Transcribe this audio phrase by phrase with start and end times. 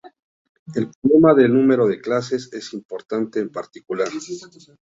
[0.73, 4.07] El problema del número de clases es importante en particular.